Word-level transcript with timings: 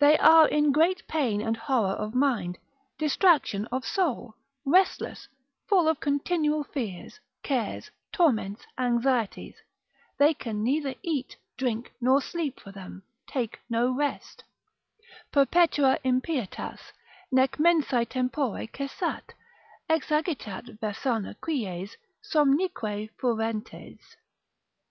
They 0.00 0.18
are 0.18 0.46
in 0.48 0.70
great 0.70 1.02
pain 1.08 1.40
and 1.40 1.56
horror 1.56 1.94
of 1.94 2.14
mind, 2.14 2.58
distraction 2.98 3.64
of 3.72 3.86
soul, 3.86 4.34
restless, 4.66 5.26
full 5.66 5.88
of 5.88 5.98
continual 5.98 6.62
fears, 6.62 7.18
cares, 7.42 7.90
torments, 8.12 8.66
anxieties, 8.76 9.54
they 10.18 10.34
can 10.34 10.62
neither 10.62 10.94
eat, 11.00 11.38
drink, 11.56 11.90
nor 12.02 12.20
sleep 12.20 12.60
for 12.60 12.70
them, 12.70 13.04
take 13.26 13.60
no 13.70 13.90
rest, 13.94 14.44
Perpetua 15.32 15.98
impietas, 16.04 16.92
nec 17.30 17.52
mensae 17.56 18.04
tempore 18.06 18.66
cessat, 18.74 19.32
Exagitat 19.88 20.78
vesana 20.80 21.34
quies, 21.40 21.96
somnique 22.22 23.10
furentes. 23.18 24.16